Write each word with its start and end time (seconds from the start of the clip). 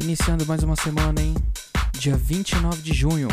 Iniciando 0.00 0.46
mais 0.46 0.62
uma 0.62 0.76
semana, 0.76 1.20
hein? 1.20 1.34
Dia 1.92 2.16
29 2.16 2.82
de 2.82 2.92
junho. 2.92 3.28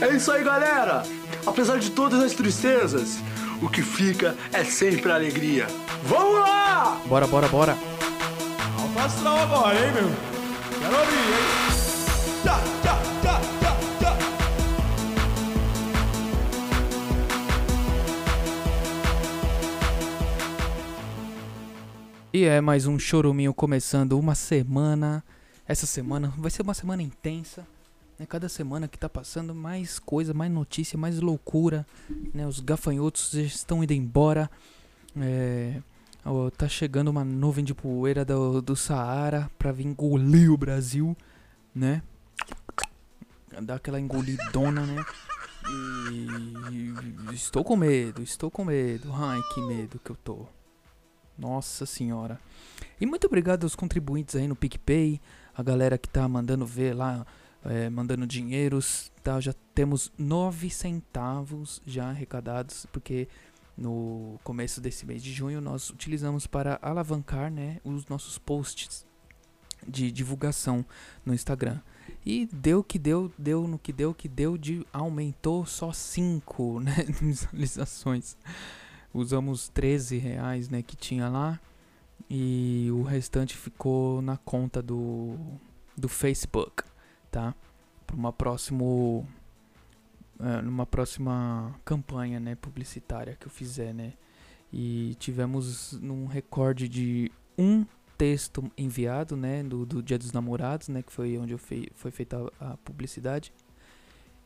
É 0.00 0.08
isso 0.14 0.30
aí, 0.30 0.44
galera! 0.44 1.02
Apesar 1.46 1.78
de 1.78 1.90
todas 1.90 2.22
as 2.22 2.32
tristezas, 2.32 3.18
o 3.62 3.68
que 3.68 3.82
fica 3.82 4.36
é 4.52 4.62
sempre 4.64 5.10
a 5.10 5.14
alegria. 5.14 5.66
Vamos 6.04 6.40
lá! 6.40 7.00
Bora, 7.06 7.26
bora, 7.26 7.48
bora. 7.48 7.94
Astral 9.04 9.38
agora, 9.38 9.74
hein, 9.74 9.92
meu? 9.92 10.10
Quero 10.80 10.98
ouvir, 10.98 11.14
hein? 11.14 11.63
E 22.34 22.46
é 22.46 22.60
mais 22.60 22.84
um 22.84 22.98
choruminho 22.98 23.54
começando 23.54 24.18
uma 24.18 24.34
semana. 24.34 25.22
Essa 25.68 25.86
semana 25.86 26.34
vai 26.36 26.50
ser 26.50 26.62
uma 26.62 26.74
semana 26.74 27.00
intensa. 27.00 27.64
Né? 28.18 28.26
Cada 28.26 28.48
semana 28.48 28.88
que 28.88 28.98
tá 28.98 29.08
passando, 29.08 29.54
mais 29.54 30.00
coisa, 30.00 30.34
mais 30.34 30.50
notícia, 30.50 30.98
mais 30.98 31.20
loucura. 31.20 31.86
Né? 32.34 32.44
Os 32.44 32.58
gafanhotos 32.58 33.30
já 33.30 33.40
estão 33.42 33.84
indo 33.84 33.92
embora. 33.92 34.50
É, 35.16 35.80
ó, 36.24 36.50
tá 36.50 36.68
chegando 36.68 37.06
uma 37.06 37.24
nuvem 37.24 37.64
de 37.64 37.72
poeira 37.72 38.24
do, 38.24 38.60
do 38.60 38.74
Saara 38.74 39.48
pra 39.56 39.70
vir 39.70 39.86
engolir 39.86 40.50
o 40.50 40.56
Brasil, 40.56 41.16
né? 41.72 42.02
Dar 43.62 43.76
aquela 43.76 44.00
engolidona, 44.00 44.84
né? 44.84 45.06
E 46.72 47.32
estou 47.32 47.62
com 47.62 47.76
medo, 47.76 48.24
estou 48.24 48.50
com 48.50 48.64
medo. 48.64 49.12
Ai, 49.12 49.40
que 49.54 49.60
medo 49.60 50.00
que 50.04 50.10
eu 50.10 50.16
tô. 50.16 50.48
Nossa 51.36 51.84
senhora. 51.84 52.40
E 53.00 53.06
muito 53.06 53.26
obrigado 53.26 53.64
aos 53.64 53.74
contribuintes 53.74 54.36
aí 54.36 54.46
no 54.46 54.54
PicPay, 54.54 55.20
a 55.54 55.62
galera 55.62 55.98
que 55.98 56.08
tá 56.08 56.28
mandando 56.28 56.64
ver 56.64 56.94
lá, 56.94 57.26
é, 57.64 57.90
mandando 57.90 58.26
dinheiros, 58.26 59.10
tá? 59.22 59.40
Já 59.40 59.52
temos 59.74 60.12
9 60.16 60.70
centavos 60.70 61.82
já 61.84 62.08
arrecadados, 62.08 62.86
porque 62.92 63.28
no 63.76 64.38
começo 64.44 64.80
desse 64.80 65.04
mês 65.04 65.22
de 65.22 65.32
junho 65.32 65.60
nós 65.60 65.90
utilizamos 65.90 66.46
para 66.46 66.78
alavancar, 66.80 67.50
né, 67.50 67.80
os 67.82 68.06
nossos 68.06 68.38
posts 68.38 69.04
de 69.86 70.12
divulgação 70.12 70.84
no 71.26 71.34
Instagram. 71.34 71.80
E 72.24 72.46
deu 72.52 72.82
que 72.84 72.98
deu, 72.98 73.32
deu 73.36 73.66
no 73.66 73.78
que 73.78 73.92
deu 73.92 74.14
que 74.14 74.28
deu 74.28 74.56
de 74.56 74.86
aumentou 74.92 75.66
só 75.66 75.92
5, 75.92 76.80
né, 76.80 77.04
visualizações 77.20 78.36
usamos 79.14 79.68
13 79.68 80.18
reais 80.18 80.68
né, 80.68 80.82
que 80.82 80.96
tinha 80.96 81.28
lá 81.28 81.60
e 82.28 82.88
o 82.92 83.02
restante 83.02 83.56
ficou 83.56 84.20
na 84.20 84.36
conta 84.36 84.82
do, 84.82 85.36
do 85.96 86.08
Facebook, 86.08 86.82
tá? 87.30 87.54
Para 88.06 88.16
uma 88.16 88.32
próximo 88.32 89.26
é, 90.40 90.60
numa 90.62 90.84
próxima 90.84 91.74
campanha, 91.84 92.40
né, 92.40 92.56
publicitária 92.56 93.36
que 93.38 93.46
eu 93.46 93.50
fizer, 93.50 93.94
né? 93.94 94.14
E 94.72 95.14
tivemos 95.20 95.92
um 96.02 96.26
recorde 96.26 96.88
de 96.88 97.30
um 97.56 97.86
texto 98.18 98.70
enviado, 98.76 99.36
né, 99.36 99.62
do, 99.62 99.86
do 99.86 100.02
Dia 100.02 100.18
dos 100.18 100.32
Namorados, 100.32 100.88
né, 100.88 101.02
que 101.02 101.12
foi 101.12 101.38
onde 101.38 101.52
eu 101.52 101.58
fei, 101.58 101.88
foi 101.94 102.10
feita 102.10 102.50
a, 102.60 102.72
a 102.72 102.76
publicidade. 102.78 103.52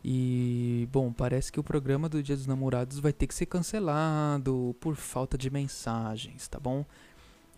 E, 0.04 0.88
bom, 0.92 1.12
parece 1.12 1.50
que 1.50 1.58
o 1.58 1.64
programa 1.64 2.08
do 2.08 2.22
Dia 2.22 2.36
dos 2.36 2.46
Namorados 2.46 2.98
vai 2.98 3.12
ter 3.12 3.26
que 3.26 3.34
ser 3.34 3.46
cancelado 3.46 4.74
por 4.80 4.94
falta 4.94 5.36
de 5.36 5.50
mensagens, 5.50 6.46
tá 6.46 6.58
bom? 6.60 6.84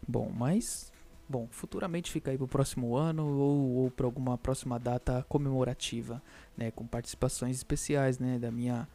Bom, 0.08 0.32
mas, 0.34 0.90
bom, 1.28 1.46
futuramente 1.50 2.10
fica 2.10 2.30
aí 2.30 2.38
pro 2.38 2.48
próximo 2.48 2.96
ano 2.96 3.26
ou, 3.26 3.76
ou 3.76 3.90
para 3.90 4.06
alguma 4.06 4.38
próxima 4.38 4.78
data 4.78 5.24
comemorativa, 5.28 6.22
né? 6.56 6.70
Com 6.70 6.86
participações 6.86 7.56
especiais, 7.56 8.18
né? 8.18 8.38
Da 8.38 8.50
minha, 8.50 8.88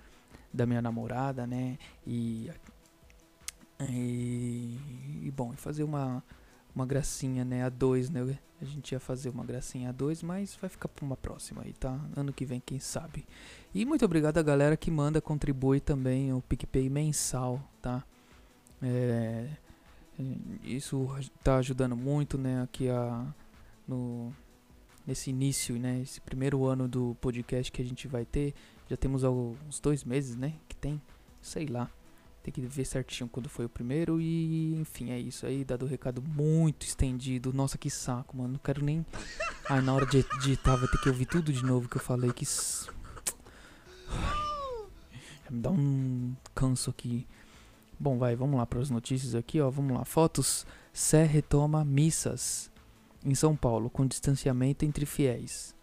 da 0.52 0.66
minha 0.66 0.82
namorada, 0.82 1.46
né? 1.46 1.78
E, 2.06 2.50
e, 3.82 4.80
e 5.24 5.32
bom, 5.36 5.54
fazer 5.54 5.84
uma, 5.84 6.24
uma 6.76 6.86
gracinha, 6.86 7.46
né? 7.46 7.64
A 7.64 7.70
dois, 7.70 8.10
né? 8.10 8.38
A 8.62 8.66
gente 8.66 8.92
ia 8.92 9.00
fazer 9.00 9.30
uma 9.30 9.46
gracinha 9.46 9.90
a 9.90 9.92
dois, 9.92 10.22
mas 10.22 10.56
vai 10.60 10.70
ficar 10.70 10.90
pra 10.90 11.06
uma 11.06 11.16
próxima 11.16 11.62
aí, 11.64 11.74
tá? 11.74 12.00
Ano 12.16 12.34
que 12.34 12.46
vem, 12.46 12.62
quem 12.64 12.80
sabe. 12.80 13.26
E 13.74 13.86
muito 13.86 14.04
obrigado 14.04 14.38
a 14.38 14.44
galera 14.44 14.78
que 14.78 14.92
manda, 14.92 15.22
contribui 15.22 15.80
também 15.80 16.34
o 16.34 16.42
PicPay 16.42 16.90
mensal, 16.90 17.62
tá? 17.82 18.04
É, 18.82 19.50
isso 20.64 21.10
tá 21.44 21.58
ajudando 21.58 21.96
muito, 21.96 22.38
né? 22.38 22.62
Aqui 22.62 22.90
a, 22.90 23.26
no, 23.88 24.34
nesse 25.06 25.30
início, 25.30 25.78
né? 25.78 26.02
Esse 26.02 26.22
primeiro 26.22 26.66
ano 26.66 26.88
do 26.88 27.16
podcast 27.20 27.72
que 27.72 27.82
a 27.82 27.86
gente 27.86 28.08
vai 28.08 28.26
ter. 28.26 28.54
Já 28.90 28.96
temos 28.96 29.24
uns 29.24 29.80
dois 29.80 30.04
meses, 30.04 30.36
né? 30.36 30.54
Que 30.68 30.76
tem, 30.76 31.02
sei 31.42 31.66
lá. 31.66 31.90
Tem 32.46 32.54
que 32.54 32.62
ver 32.62 32.86
certinho 32.86 33.28
quando 33.28 33.50
foi 33.50 33.66
o 33.66 33.70
primeiro 33.70 34.22
e 34.22 34.76
enfim, 34.76 35.10
é 35.10 35.18
isso 35.20 35.48
aí, 35.48 35.66
dado 35.66 35.84
o 35.84 35.88
recado 35.88 36.22
muito 36.22 36.86
estendido. 36.86 37.52
Nossa, 37.52 37.76
que 37.76 37.90
saco, 37.90 38.38
mano. 38.38 38.54
Não 38.54 38.60
quero 38.60 38.86
nem. 38.86 39.04
Ai, 39.68 39.82
na 39.82 39.92
hora 39.92 40.06
de 40.06 40.20
editar 40.20 40.76
vai 40.76 40.88
ter 40.88 41.02
que 41.02 41.10
ouvir 41.10 41.26
tudo 41.26 41.52
de 41.52 41.66
novo 41.66 41.90
que 41.90 41.98
eu 41.98 42.02
falei 42.02 42.32
que 42.32 42.46
Já 42.46 42.92
me 45.50 45.60
dá 45.60 45.72
um 45.72 46.36
canso 46.54 46.92
aqui. 46.92 47.26
Bom, 48.00 48.20
vai, 48.20 48.36
vamos 48.36 48.60
lá 48.60 48.66
para 48.68 48.80
as 48.80 48.92
notícias 48.92 49.34
aqui, 49.34 49.60
ó. 49.60 49.72
Vamos 49.72 49.98
lá. 49.98 50.06
Fotos. 50.06 50.68
Sé 50.94 51.26
retoma 51.26 51.84
missas 51.84 52.70
em 53.26 53.34
São 53.34 53.56
Paulo 53.56 53.90
com 53.90 54.06
distanciamento 54.06 54.86
entre 54.86 55.08
fiéis. 55.08 55.74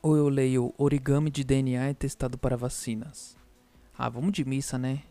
Ou 0.00 0.16
eu 0.16 0.28
leio 0.28 0.72
origami 0.78 1.28
de 1.28 1.42
DNA 1.42 1.86
é 1.86 1.94
testado 1.94 2.38
para 2.38 2.56
vacinas. 2.56 3.36
Ah, 3.98 4.08
vamos 4.08 4.30
de 4.30 4.44
missa, 4.44 4.78
né? 4.78 5.02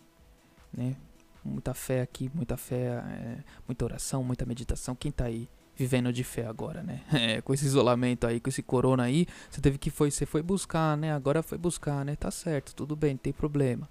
Né? 0.73 0.95
Muita 1.43 1.73
fé 1.73 2.01
aqui, 2.01 2.29
muita 2.33 2.57
fé, 2.57 2.75
é, 2.97 3.37
muita 3.67 3.85
oração, 3.85 4.23
muita 4.23 4.45
meditação. 4.45 4.95
Quem 4.95 5.11
tá 5.11 5.25
aí 5.25 5.47
vivendo 5.75 6.11
de 6.11 6.23
fé 6.23 6.45
agora, 6.45 6.83
né? 6.83 7.01
É, 7.13 7.41
com 7.41 7.53
esse 7.53 7.65
isolamento 7.65 8.27
aí, 8.27 8.39
com 8.39 8.49
esse 8.49 8.61
corona 8.61 9.03
aí, 9.03 9.25
você 9.49 9.61
teve 9.61 9.77
que 9.77 9.89
foi, 9.89 10.11
você 10.11 10.25
foi 10.25 10.41
buscar, 10.41 10.97
né? 10.97 11.13
Agora 11.13 11.41
foi 11.41 11.57
buscar, 11.57 12.03
né? 12.03 12.15
Tá 12.15 12.29
certo, 12.29 12.75
tudo 12.75 12.95
bem, 12.95 13.11
não 13.11 13.17
tem 13.19 13.31
problema. 13.33 13.89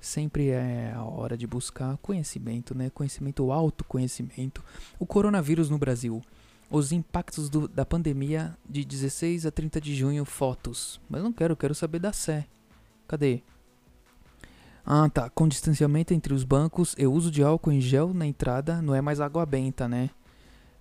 Sempre 0.00 0.48
é 0.50 0.92
a 0.94 1.04
hora 1.04 1.36
de 1.36 1.46
buscar 1.46 1.96
conhecimento, 1.98 2.74
né? 2.76 2.90
Conhecimento, 2.90 3.52
autoconhecimento. 3.52 4.64
O 4.98 5.06
coronavírus 5.06 5.70
no 5.70 5.78
Brasil. 5.78 6.20
Os 6.68 6.90
impactos 6.90 7.48
do- 7.50 7.68
da 7.68 7.84
pandemia 7.84 8.56
de 8.68 8.84
16 8.84 9.44
a 9.46 9.50
30 9.50 9.80
de 9.80 9.94
junho, 9.94 10.24
fotos. 10.24 11.00
Mas 11.08 11.22
não 11.22 11.32
quero, 11.32 11.56
quero 11.56 11.74
saber 11.74 11.98
da 12.00 12.12
Sé. 12.12 12.46
Cadê? 13.06 13.42
Ah, 14.84 15.08
tá. 15.08 15.30
Com 15.30 15.46
distanciamento 15.46 16.12
entre 16.12 16.34
os 16.34 16.44
bancos 16.44 16.94
e 16.98 17.06
uso 17.06 17.30
de 17.30 17.42
álcool 17.42 17.72
em 17.72 17.80
gel 17.80 18.12
na 18.12 18.26
entrada, 18.26 18.82
não 18.82 18.94
é 18.94 19.00
mais 19.00 19.20
água 19.20 19.46
benta, 19.46 19.88
né? 19.88 20.10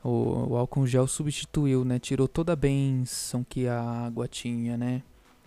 O, 0.03 0.53
o 0.53 0.57
álcool 0.57 0.83
em 0.83 0.87
gel 0.87 1.07
substituiu, 1.07 1.85
né? 1.85 1.99
Tirou 1.99 2.27
toda 2.27 2.53
a 2.53 2.55
benção 2.55 3.45
que 3.47 3.67
a 3.67 3.79
água 3.79 4.27
tinha, 4.27 4.75
né? 4.75 5.03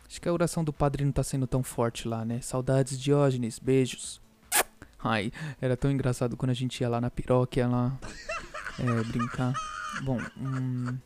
Acho 0.09 0.21
que 0.21 0.29
a 0.29 0.33
oração 0.33 0.63
do 0.63 0.73
padre 0.73 1.05
não 1.05 1.11
tá 1.11 1.25
sendo 1.25 1.47
tão 1.47 1.63
forte 1.63 2.07
lá, 2.07 2.25
né? 2.25 2.41
Saudades, 2.41 2.99
Diógenes. 3.01 3.59
Beijos. 3.59 4.21
Ai, 5.03 5.33
era 5.61 5.77
tão 5.77 5.91
engraçado 5.91 6.37
quando 6.37 6.51
a 6.51 6.55
gente 6.55 6.81
ia 6.81 6.89
lá 6.89 7.01
na 7.01 7.11
piroca, 7.11 7.67
lá 7.67 7.99
é, 8.79 9.03
brincar. 9.05 9.53
Bom, 10.03 10.19
hum, 10.39 10.97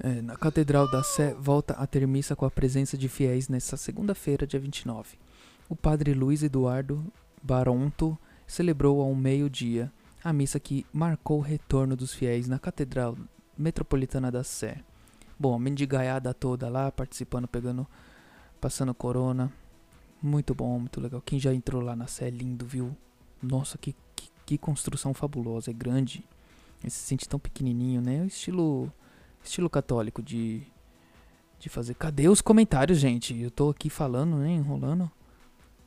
é, 0.00 0.20
na 0.22 0.36
Catedral 0.36 0.90
da 0.90 1.02
Sé 1.02 1.34
volta 1.34 1.74
a 1.74 1.86
ter 1.86 2.06
missa 2.06 2.34
com 2.34 2.44
a 2.44 2.50
presença 2.50 2.98
de 2.98 3.08
fiéis 3.08 3.48
nesta 3.48 3.76
segunda-feira, 3.76 4.46
dia 4.46 4.58
29. 4.58 5.18
O 5.68 5.74
padre 5.74 6.14
Luiz 6.14 6.44
Eduardo 6.44 7.04
Baronto 7.42 8.16
celebrou 8.46 9.00
ao 9.00 9.12
meio-dia 9.16 9.92
a 10.22 10.32
missa 10.32 10.60
que 10.60 10.86
marcou 10.92 11.38
o 11.38 11.42
retorno 11.42 11.96
dos 11.96 12.14
fiéis 12.14 12.46
na 12.46 12.56
Catedral 12.56 13.16
Metropolitana 13.58 14.30
da 14.30 14.44
Sé. 14.44 14.78
Bom, 15.36 15.54
a 15.54 15.58
mendigaiada 15.58 16.32
toda 16.32 16.68
lá, 16.68 16.92
participando, 16.92 17.48
pegando, 17.48 17.84
passando 18.60 18.94
corona. 18.94 19.52
Muito 20.22 20.54
bom, 20.54 20.78
muito 20.78 21.00
legal. 21.00 21.20
Quem 21.20 21.40
já 21.40 21.52
entrou 21.52 21.82
lá 21.82 21.96
na 21.96 22.06
Sé 22.06 22.28
é 22.28 22.30
lindo, 22.30 22.64
viu? 22.64 22.96
Nossa, 23.42 23.76
que, 23.76 23.94
que, 24.14 24.30
que 24.46 24.58
construção 24.58 25.12
fabulosa, 25.12 25.72
é 25.72 25.74
grande. 25.74 26.24
Ele 26.80 26.90
se 26.90 27.00
sente 27.00 27.28
tão 27.28 27.40
pequenininho, 27.40 28.00
né? 28.00 28.22
O 28.22 28.26
estilo, 28.26 28.92
estilo 29.42 29.68
católico 29.68 30.22
de, 30.22 30.62
de 31.58 31.68
fazer. 31.68 31.94
Cadê 31.94 32.28
os 32.28 32.40
comentários, 32.40 32.98
gente? 32.98 33.36
Eu 33.36 33.50
tô 33.50 33.70
aqui 33.70 33.90
falando, 33.90 34.36
né? 34.36 34.52
Enrolando. 34.52 35.10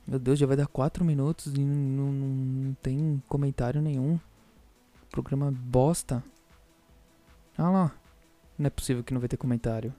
Meu 0.10 0.18
Deus, 0.18 0.40
já 0.40 0.48
vai 0.48 0.58
dar 0.58 0.66
4 0.66 1.06
minutos 1.06 1.54
e 1.54 1.60
não, 1.60 2.12
não, 2.12 2.12
não 2.12 2.74
tem 2.82 3.22
comentário 3.28 3.80
nenhum. 3.80 4.20
Programa 5.12 5.52
bosta. 5.52 6.24
Ah 7.56 7.70
lá. 7.70 7.92
Não 8.58 8.66
é 8.66 8.70
possível 8.72 9.04
que 9.04 9.14
não 9.14 9.20
vai 9.22 9.30
ter 9.30 9.38
comentário. 9.38 9.94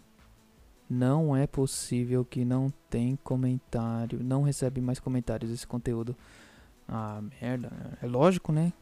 Não 0.89 1.37
é 1.37 1.47
possível 1.47 2.25
que 2.25 2.45
não 2.45 2.73
tem 2.89 3.15
comentário. 3.23 4.19
Não 4.23 4.43
recebe 4.43 4.81
mais 4.81 4.99
comentários 4.99 5.51
esse 5.51 5.67
conteúdo. 5.67 6.17
Ah, 6.89 7.23
merda. 7.41 7.71
É 8.03 8.07
lógico, 8.07 8.51
né? 8.51 8.73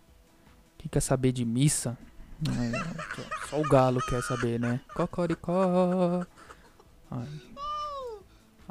Quem 0.78 0.88
quer 0.88 1.00
saber 1.00 1.32
de 1.32 1.44
missa? 1.44 1.98
Ai, 2.48 2.70
só- 3.14 3.48
Só 3.48 3.60
o 3.60 3.68
galo 3.68 4.00
quer 4.08 4.22
saber, 4.22 4.58
né? 4.58 4.80
Cocoricó. 4.94 6.24
Ai. 7.10 7.28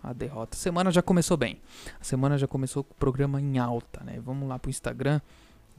A 0.10 0.14
derrota. 0.14 0.56
A 0.56 0.60
semana 0.60 0.92
já 0.92 1.02
começou 1.02 1.36
bem. 1.38 1.60
A 2.00 2.04
semana 2.04 2.38
já 2.38 2.48
começou 2.48 2.84
com 2.84 2.94
o 2.94 2.98
programa 2.98 3.42
em 3.42 3.58
alta, 3.58 4.04
né? 4.04 4.20
Vamos 4.24 4.48
lá 4.48 4.58
pro 4.58 4.70
Instagram. 4.70 5.20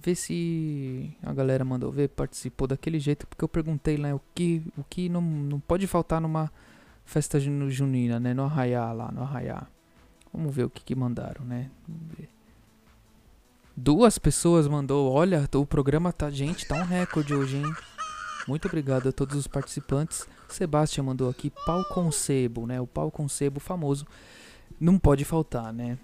Ver 0.01 0.15
se 0.15 1.11
a 1.23 1.33
galera 1.33 1.65
mandou 1.65 1.91
ver, 1.91 2.09
participou 2.09 2.69
daquele 2.69 2.99
jeito. 3.01 3.27
Porque 3.27 3.43
eu 3.43 3.49
perguntei 3.49 3.97
lá 3.97 4.15
o 4.15 4.21
que, 4.35 4.63
o 4.77 4.85
que 4.85 5.09
não, 5.09 5.21
não 5.21 5.59
pode 5.61 5.87
faltar 5.87 6.21
numa 6.21 6.51
festa 7.05 7.41
jun- 7.41 7.71
junina, 7.71 8.21
né? 8.21 8.35
No 8.35 8.45
arraiá 8.45 8.93
lá, 8.93 9.11
no 9.11 9.23
arraiá. 9.23 9.67
Vamos 10.33 10.55
ver 10.55 10.65
o 10.65 10.71
que, 10.71 10.85
que 10.85 10.95
mandaram, 10.95 11.45
né? 11.45 11.71
Duas 13.77 14.19
pessoas 14.19 14.67
mandou. 14.67 15.13
Olha, 15.13 15.49
o 15.55 15.65
programa 15.67 16.13
tá. 16.13 16.31
Gente, 16.31 16.67
tá 16.67 16.75
um 16.77 16.85
recorde 16.85 17.35
hoje, 17.35 17.57
hein? 17.57 17.73
Muito 18.49 18.67
obrigado 18.67 19.11
a 19.11 19.12
todos 19.12 19.37
os 19.37 19.47
participantes. 19.47 20.27
Sebastião 20.49 21.05
mandou 21.05 21.29
aqui 21.29 21.53
pau 21.67 21.85
com 21.93 22.11
sebo, 22.11 22.67
né? 22.67 22.81
O 22.81 22.87
pau 22.87 23.11
com 23.11 23.29
sebo 23.29 23.61
famoso. 23.61 24.06
Não 24.81 24.99
pode 24.99 25.23
faltar, 25.23 25.71
né? 25.71 25.99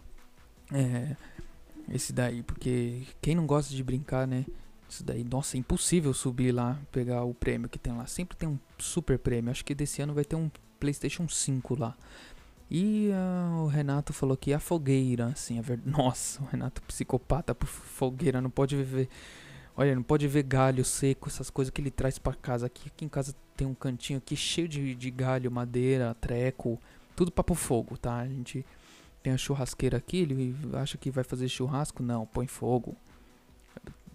É. 0.71 1.17
Esse 1.91 2.13
daí, 2.13 2.43
porque 2.43 3.03
quem 3.23 3.35
não 3.35 3.47
gosta 3.47 3.75
de 3.75 3.83
brincar, 3.83 4.27
né? 4.27 4.45
Isso 4.87 5.03
daí, 5.03 5.25
nossa, 5.25 5.57
é 5.57 5.61
impossível 5.61 6.13
subir 6.13 6.53
lá, 6.53 6.79
pegar 6.93 7.25
o 7.25 7.33
prêmio 7.33 7.67
que 7.67 7.79
tem 7.79 7.97
lá. 7.97 8.07
Sempre 8.07 8.37
tem 8.37 8.47
um 8.47 8.59
super 8.79 9.19
prêmio. 9.19 9.51
Acho 9.51 9.65
que 9.65 9.75
desse 9.75 10.03
ano 10.03 10.13
vai 10.13 10.25
ter 10.25 10.37
um 10.37 10.51
PlayStation 10.79 11.27
5 11.27 11.81
lá. 11.81 11.97
E 12.71 13.11
ah, 13.15 13.63
o 13.63 13.69
Renato 13.69 14.13
falou 14.13 14.37
que 14.37 14.53
a 14.53 14.61
fogueira, 14.61 15.29
assim, 15.29 15.59
a 15.59 15.63
ver... 15.63 15.81
Nossa, 15.87 16.43
o 16.43 16.47
Renato 16.47 16.83
psicopata 16.83 17.55
por 17.55 17.67
fogueira, 17.67 18.43
não 18.43 18.51
pode 18.51 18.77
viver. 18.77 19.09
Olha, 19.77 19.95
não 19.95 20.03
pode 20.03 20.27
ver 20.29 20.45
galho 20.45 20.85
seco, 20.85 21.29
essas 21.29 21.51
coisas 21.51 21.71
que 21.73 21.81
ele 21.81 21.91
traz 21.91 22.19
pra 22.19 22.33
casa. 22.35 22.67
Aqui, 22.67 22.89
aqui 22.89 23.05
em 23.05 23.09
casa 23.09 23.35
tem 23.57 23.67
um 23.67 23.75
cantinho 23.75 24.19
aqui 24.19 24.37
cheio 24.37 24.69
de, 24.69 24.95
de 24.95 25.11
galho, 25.11 25.51
madeira, 25.51 26.15
treco, 26.21 26.81
tudo 27.17 27.33
pra 27.33 27.43
pôr 27.43 27.57
fogo, 27.57 27.97
tá? 27.99 28.19
A 28.19 28.29
gente 28.29 28.65
tem 29.23 29.33
a 29.33 29.37
churrasqueira 29.37 29.97
aqui, 29.97 30.19
ele 30.19 30.55
acha 30.75 30.97
que 30.97 31.11
vai 31.11 31.25
fazer 31.25 31.49
churrasco, 31.49 32.03
não, 32.03 32.25
põe 32.27 32.47
fogo. 32.47 32.97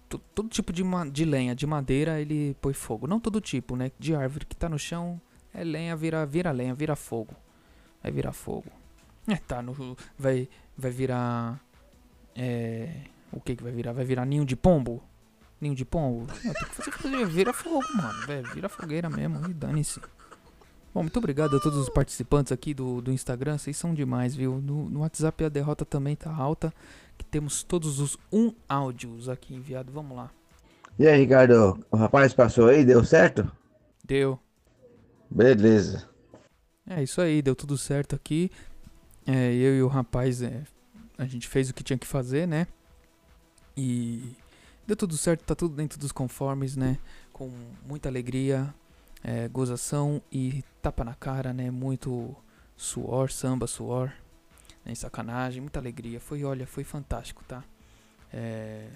Tu- 0.08 0.18
Todo 0.34 0.48
tipo 0.48 0.72
de, 0.72 0.82
de 1.12 1.24
lenha, 1.24 1.54
de 1.54 1.66
madeira, 1.66 2.20
ele 2.20 2.56
põe 2.60 2.72
fogo. 2.72 3.06
Não 3.06 3.20
todo 3.20 3.40
tipo, 3.40 3.76
né? 3.76 3.90
De 3.98 4.14
árvore 4.14 4.46
que 4.46 4.56
tá 4.56 4.68
no 4.68 4.78
chão, 4.78 5.20
é 5.52 5.62
lenha, 5.62 5.94
vira, 5.94 6.24
vira 6.24 6.50
lenha, 6.52 6.74
vira 6.74 6.96
fogo. 6.96 7.34
Vai 8.02 8.10
virar 8.10 8.32
fogo. 8.32 8.70
É, 9.28 9.36
tá, 9.36 9.60
no, 9.60 9.96
vai, 10.18 10.48
vai 10.76 10.90
virar. 10.90 11.60
É. 12.34 13.02
O 13.30 13.40
que 13.40 13.54
que 13.54 13.62
vai 13.62 13.70
virar? 13.72 13.92
Vai 13.92 14.04
virar 14.04 14.24
ninho 14.24 14.44
de 14.44 14.56
pombo? 14.56 15.02
Ninho 15.60 15.74
de 15.74 15.84
pombo? 15.84 16.26
Não, 16.42 16.54
tem 16.54 16.64
que 16.64 16.74
fazer, 16.74 16.90
fazer 16.92 17.26
vira 17.26 17.52
fogo, 17.52 17.84
mano. 17.94 18.44
Vira 18.54 18.68
fogueira 18.68 19.10
mesmo 19.10 19.44
e 19.50 19.52
dane-se. 19.52 20.00
Bom, 20.92 21.02
muito 21.02 21.18
obrigado 21.18 21.56
a 21.56 21.60
todos 21.60 21.78
os 21.78 21.88
participantes 21.88 22.50
aqui 22.50 22.72
do, 22.72 23.00
do 23.00 23.12
Instagram. 23.12 23.58
Vocês 23.58 23.76
são 23.76 23.94
demais, 23.94 24.34
viu? 24.34 24.60
No, 24.60 24.88
no 24.88 25.00
WhatsApp 25.00 25.44
a 25.44 25.48
derrota 25.48 25.84
também 25.84 26.16
tá 26.16 26.34
alta. 26.34 26.72
Que 27.16 27.24
temos 27.24 27.62
todos 27.62 28.00
os 28.00 28.16
um 28.32 28.52
áudios 28.68 29.28
aqui 29.28 29.54
enviado. 29.54 29.92
Vamos 29.92 30.16
lá. 30.16 30.30
E 30.98 31.06
aí, 31.06 31.20
Ricardo, 31.20 31.78
o 31.90 31.96
rapaz 31.96 32.32
passou 32.32 32.68
aí, 32.68 32.84
deu 32.84 33.04
certo? 33.04 33.50
Deu. 34.04 34.38
Beleza. 35.30 36.08
É 36.88 37.02
isso 37.02 37.20
aí, 37.20 37.40
deu 37.40 37.54
tudo 37.54 37.78
certo 37.78 38.16
aqui. 38.16 38.50
É, 39.26 39.52
eu 39.52 39.76
e 39.76 39.82
o 39.82 39.86
rapaz, 39.86 40.42
é, 40.42 40.64
a 41.16 41.24
gente 41.26 41.46
fez 41.46 41.70
o 41.70 41.74
que 41.74 41.84
tinha 41.84 41.98
que 41.98 42.06
fazer, 42.06 42.48
né? 42.48 42.66
E 43.76 44.36
deu 44.90 44.96
tudo 44.96 45.16
certo, 45.16 45.44
tá 45.44 45.54
tudo 45.54 45.76
dentro 45.76 46.00
dos 46.00 46.10
conformes, 46.10 46.74
né? 46.74 46.98
Com 47.32 47.48
muita 47.86 48.08
alegria, 48.08 48.74
é, 49.22 49.46
gozação 49.46 50.20
e 50.32 50.64
tapa 50.82 51.04
na 51.04 51.14
cara, 51.14 51.52
né? 51.52 51.70
Muito 51.70 52.34
suor, 52.76 53.30
samba, 53.30 53.68
suor, 53.68 54.12
né? 54.84 54.92
sacanagem, 54.94 55.60
muita 55.60 55.78
alegria. 55.78 56.18
Foi, 56.18 56.42
olha, 56.42 56.66
foi 56.66 56.82
fantástico, 56.82 57.44
tá? 57.46 57.62
É, 58.32 58.88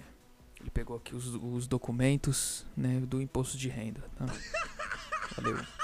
ele 0.59 0.69
pegou 0.69 0.97
aqui 0.97 1.15
os, 1.15 1.33
os 1.35 1.65
documentos, 1.65 2.65
né? 2.75 2.99
Do 2.99 3.21
imposto 3.21 3.57
de 3.57 3.69
renda, 3.69 4.03
tá? 4.17 4.25
Valeu. 5.37 5.74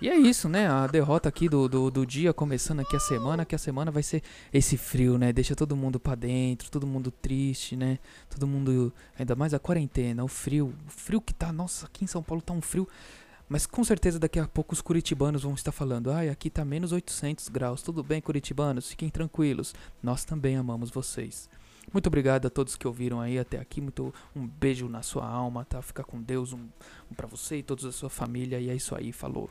E 0.00 0.08
é 0.08 0.16
isso, 0.16 0.48
né? 0.48 0.66
A 0.66 0.86
derrota 0.86 1.28
aqui 1.28 1.46
do, 1.46 1.68
do, 1.68 1.90
do 1.90 2.06
dia, 2.06 2.32
começando 2.32 2.80
aqui 2.80 2.96
a 2.96 3.00
semana, 3.00 3.44
que 3.44 3.54
a 3.54 3.58
semana 3.58 3.90
vai 3.90 4.02
ser 4.02 4.22
esse 4.50 4.78
frio, 4.78 5.18
né? 5.18 5.30
Deixa 5.30 5.54
todo 5.54 5.76
mundo 5.76 6.00
pra 6.00 6.14
dentro, 6.14 6.70
todo 6.70 6.86
mundo 6.86 7.10
triste, 7.10 7.76
né? 7.76 7.98
Todo 8.30 8.46
mundo, 8.46 8.90
ainda 9.18 9.36
mais 9.36 9.52
a 9.52 9.58
quarentena, 9.58 10.24
o 10.24 10.28
frio, 10.28 10.74
o 10.86 10.90
frio 10.90 11.20
que 11.20 11.34
tá, 11.34 11.52
nossa, 11.52 11.84
aqui 11.84 12.02
em 12.02 12.06
São 12.06 12.22
Paulo 12.22 12.40
tá 12.40 12.54
um 12.54 12.62
frio, 12.62 12.88
mas 13.46 13.66
com 13.66 13.84
certeza 13.84 14.18
daqui 14.18 14.38
a 14.38 14.48
pouco 14.48 14.72
os 14.72 14.80
curitibanos 14.80 15.42
vão 15.42 15.52
estar 15.52 15.70
falando, 15.70 16.10
ai, 16.10 16.30
aqui 16.30 16.48
tá 16.48 16.64
menos 16.64 16.92
800 16.92 17.50
graus, 17.50 17.82
tudo 17.82 18.02
bem, 18.02 18.22
curitibanos, 18.22 18.88
fiquem 18.88 19.10
tranquilos, 19.10 19.74
nós 20.02 20.24
também 20.24 20.56
amamos 20.56 20.88
vocês. 20.88 21.46
Muito 21.92 22.06
obrigado 22.06 22.46
a 22.46 22.50
todos 22.50 22.74
que 22.74 22.86
ouviram 22.86 23.20
aí 23.20 23.38
até 23.38 23.58
aqui, 23.58 23.82
muito 23.82 24.14
um 24.34 24.46
beijo 24.46 24.88
na 24.88 25.02
sua 25.02 25.28
alma, 25.28 25.62
tá? 25.62 25.82
Fica 25.82 26.02
com 26.02 26.22
Deus, 26.22 26.54
um, 26.54 26.68
um 27.10 27.14
para 27.14 27.26
você 27.26 27.56
e 27.56 27.62
toda 27.62 27.86
a 27.86 27.92
sua 27.92 28.08
família, 28.08 28.58
e 28.58 28.70
é 28.70 28.74
isso 28.74 28.94
aí, 28.94 29.12
falou. 29.12 29.50